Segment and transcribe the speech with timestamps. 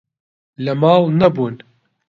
[0.63, 1.55] لە ماڵ نەبوون.